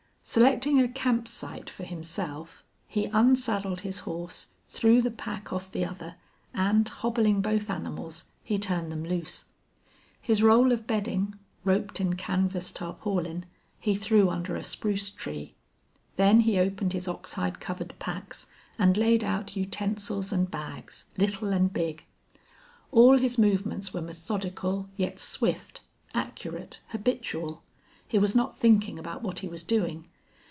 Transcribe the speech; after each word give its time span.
Selecting 0.23 0.79
a 0.79 0.87
camp 0.87 1.27
site 1.27 1.69
for 1.69 1.83
himself, 1.83 2.63
he 2.87 3.05
unsaddled 3.11 3.81
his 3.81 4.01
horse, 4.01 4.47
threw 4.69 5.01
the 5.01 5.11
pack 5.11 5.51
off 5.51 5.69
the 5.71 5.83
other, 5.83 6.15
and, 6.53 6.87
hobbling 6.87 7.41
both 7.41 7.69
animals, 7.69 8.25
he 8.41 8.57
turned 8.57 8.89
them 8.93 9.03
loose. 9.03 9.45
His 10.21 10.41
roll 10.41 10.71
of 10.71 10.87
bedding, 10.87 11.37
roped 11.65 11.99
in 11.99 12.13
canvas 12.15 12.71
tarpaulin, 12.71 13.43
he 13.77 13.93
threw 13.93 14.29
under 14.29 14.55
a 14.55 14.63
spruce 14.63 15.11
tree. 15.11 15.55
Then 16.15 16.41
he 16.41 16.57
opened 16.59 16.93
his 16.93 17.09
oxhide 17.09 17.59
covered 17.59 17.93
packs 17.99 18.47
and 18.79 18.95
laid 18.95 19.25
out 19.25 19.57
utensils 19.57 20.31
and 20.31 20.49
bags, 20.49 21.07
little 21.17 21.49
and 21.51 21.73
big. 21.73 22.05
All 22.93 23.17
his 23.17 23.37
movements 23.37 23.93
were 23.93 24.01
methodical, 24.03 24.87
yet 24.95 25.19
swift, 25.19 25.81
accurate, 26.13 26.79
habitual. 26.89 27.63
He 28.07 28.17
was 28.17 28.33
not 28.33 28.55
thinking 28.57 28.97
about 28.97 29.23
what 29.23 29.39
he 29.39 29.49
was 29.49 29.63
doing. 29.63 30.05